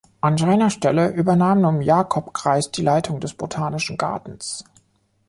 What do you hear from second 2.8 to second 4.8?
Leitung des Botanischen Gartens.